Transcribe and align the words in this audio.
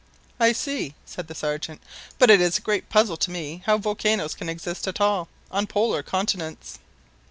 "I 0.39 0.51
see," 0.51 0.95
said 1.05 1.27
the 1.27 1.35
Sergeant; 1.35 1.79
"but 2.17 2.31
it 2.31 2.41
is 2.41 2.57
a 2.57 2.61
great 2.61 2.89
puzzle 2.89 3.17
to 3.17 3.29
me 3.29 3.61
how 3.67 3.77
volcanoes 3.77 4.33
can 4.33 4.49
exist 4.49 4.87
at 4.87 4.99
all. 4.99 5.27
on 5.51 5.67
Polar 5.67 6.01
continents." 6.01 6.79